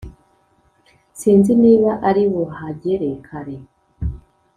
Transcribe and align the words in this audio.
sinzi 1.19 1.51
niba 1.63 1.91
aribuhagere 2.09 3.09
kare 3.27 3.57